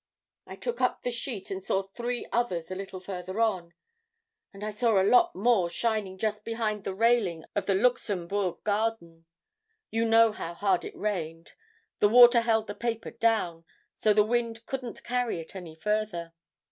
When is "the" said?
1.03-1.11, 6.85-6.95, 7.67-7.75, 11.99-12.09, 12.65-12.73, 14.11-14.25